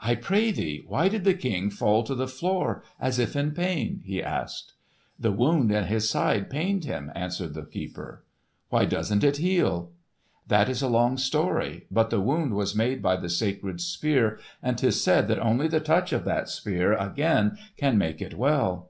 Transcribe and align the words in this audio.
"I 0.00 0.14
pray 0.14 0.52
thee, 0.52 0.82
why 0.88 1.10
did 1.10 1.24
the 1.24 1.34
King 1.34 1.68
fall 1.68 2.02
to 2.04 2.14
the 2.14 2.26
floor 2.26 2.82
as 2.98 3.18
if 3.18 3.36
in 3.36 3.50
pain?" 3.50 4.00
he 4.06 4.22
asked. 4.22 4.72
"The 5.18 5.30
wound 5.32 5.70
in 5.70 5.84
his 5.84 6.08
side 6.08 6.48
pained 6.48 6.86
him," 6.86 7.12
answered 7.14 7.52
the 7.52 7.66
keeper. 7.66 8.24
"Why 8.70 8.86
doesn't 8.86 9.22
it 9.22 9.36
heal?" 9.36 9.90
"That 10.48 10.70
is 10.70 10.80
a 10.80 10.88
long 10.88 11.18
story. 11.18 11.84
But 11.90 12.08
the 12.08 12.22
wound 12.22 12.54
was 12.54 12.74
made 12.74 13.02
by 13.02 13.16
the 13.16 13.28
sacred 13.28 13.82
Spear, 13.82 14.38
and 14.62 14.78
'tis 14.78 15.04
said 15.04 15.28
that 15.28 15.40
only 15.40 15.68
the 15.68 15.80
touch 15.80 16.10
of 16.10 16.24
that 16.24 16.48
Spear 16.48 16.94
again 16.96 17.58
can 17.76 17.98
make 17.98 18.22
it 18.22 18.32
well." 18.38 18.88